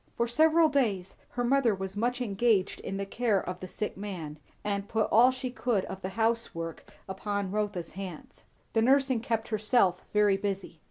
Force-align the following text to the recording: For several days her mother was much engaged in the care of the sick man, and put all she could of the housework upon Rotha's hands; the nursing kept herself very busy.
For 0.17 0.27
several 0.27 0.67
days 0.67 1.15
her 1.29 1.43
mother 1.43 1.75
was 1.75 1.95
much 1.95 2.21
engaged 2.21 2.79
in 2.79 2.97
the 2.97 3.05
care 3.05 3.39
of 3.39 3.59
the 3.59 3.67
sick 3.67 3.95
man, 3.95 4.39
and 4.63 4.89
put 4.89 5.07
all 5.11 5.29
she 5.29 5.51
could 5.51 5.85
of 5.85 6.01
the 6.01 6.09
housework 6.17 6.89
upon 7.07 7.51
Rotha's 7.51 7.91
hands; 7.91 8.41
the 8.73 8.81
nursing 8.81 9.19
kept 9.19 9.49
herself 9.49 10.03
very 10.11 10.37
busy. 10.37 10.79